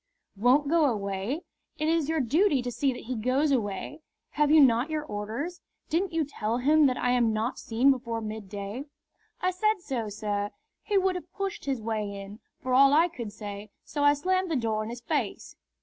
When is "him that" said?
6.57-6.97